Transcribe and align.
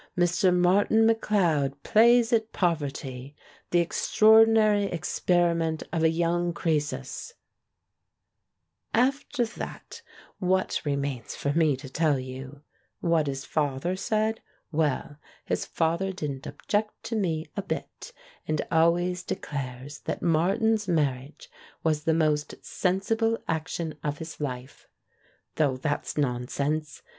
Mr. 0.17 0.51
Martin 0.51 1.07
McLeod 1.07 1.75
Plays 1.83 2.33
at 2.33 2.51
Poverty!! 2.51 3.35
The 3.69 3.81
Extraordinary 3.81 4.85
Experiment 4.85 5.83
of 5.93 6.01
a 6.01 6.09
Young 6.09 6.53
Crcesus!!!" 6.55 7.33
After 9.11 9.45
that, 9.45 10.01
what 10.39 10.81
remains 10.83 11.35
for 11.35 11.53
me 11.53 11.77
to 11.77 11.87
tell 11.87 12.17
you? 12.17 12.63
What 13.01 13.27
his 13.27 13.45
father 13.45 13.95
said? 13.95 14.41
Well, 14.71 15.17
his 15.45 15.67
father 15.67 16.11
didn't 16.11 16.47
object 16.47 17.03
to 17.03 17.15
me 17.15 17.45
a 17.55 17.61
bit, 17.61 18.11
and 18.47 18.59
always 18.71 19.21
declares 19.21 19.99
that 20.05 20.23
Mar 20.23 20.57
tin's 20.57 20.87
marriage 20.87 21.47
was 21.83 22.05
the 22.05 22.15
most 22.15 22.55
sensible 22.65 23.37
action 23.47 23.93
of 24.03 24.17
his 24.17 24.39
life. 24.39 24.87
Though 25.57 25.77
that's 25.77 26.17
nonsense. 26.17 27.03